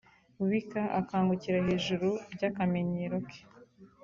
Rubika 0.37 0.81
akangukira 0.99 1.57
hejuru 1.67 2.09
by’akamenyero 2.33 3.17
ke 3.27 3.39